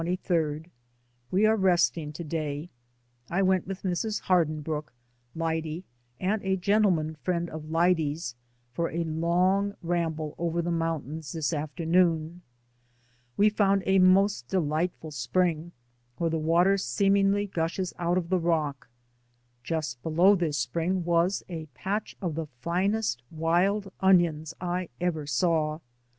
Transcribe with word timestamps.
We 1.29 1.45
are 1.45 1.55
resting 1.55 2.11
to 2.13 2.23
day. 2.23 2.71
I 3.29 3.43
went 3.43 3.67
with 3.67 3.83
Mrs. 3.83 4.21
Hardinbrooke, 4.21 4.91
Lyde 5.35 5.83
and 6.19 6.41
a 6.41 6.57
gentleman 6.57 7.13
friend 7.13 7.47
of 7.51 7.69
Lyde's, 7.69 8.33
for 8.73 8.89
a 8.89 9.03
long 9.03 9.75
ramble 9.83 10.33
over 10.39 10.59
the 10.59 10.71
moun 10.71 11.03
tains 11.03 11.33
this 11.33 11.53
afternoon. 11.53 12.41
We 13.37 13.51
found 13.51 13.83
a 13.85 13.99
most 13.99 14.47
de 14.47 14.59
lightful 14.59 15.11
spring 15.11 15.71
where 16.17 16.31
the 16.31 16.39
water 16.39 16.79
seemingly 16.79 17.45
gushes 17.45 17.93
out 17.99 18.17
of 18.17 18.29
the 18.29 18.39
rock. 18.39 18.89
Just 19.63 20.01
below 20.01 20.33
this 20.33 20.57
spring 20.57 21.05
was 21.05 21.43
a 21.47 21.67
patch 21.75 22.15
of 22.23 22.33
the 22.33 22.47
finest 22.59 23.21
wild 23.29 23.93
onions 23.99 24.55
I 24.59 24.89
ever 24.99 25.27
saw. 25.27 25.77